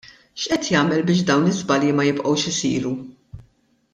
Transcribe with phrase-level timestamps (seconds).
[0.43, 2.95] X'qed jagħmel biex dawn l-iżbalji ma jibqgħux isiru?